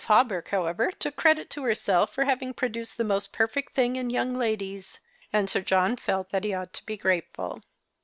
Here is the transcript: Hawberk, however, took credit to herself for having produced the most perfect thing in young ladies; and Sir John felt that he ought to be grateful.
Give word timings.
Hawberk, 0.07 0.47
however, 0.49 0.91
took 0.91 1.15
credit 1.15 1.51
to 1.51 1.61
herself 1.61 2.11
for 2.11 2.25
having 2.25 2.55
produced 2.55 2.97
the 2.97 3.03
most 3.03 3.31
perfect 3.31 3.75
thing 3.75 3.97
in 3.97 4.09
young 4.09 4.35
ladies; 4.35 4.99
and 5.31 5.47
Sir 5.47 5.61
John 5.61 5.95
felt 5.95 6.31
that 6.31 6.43
he 6.43 6.55
ought 6.55 6.73
to 6.73 6.85
be 6.87 6.97
grateful. 6.97 7.61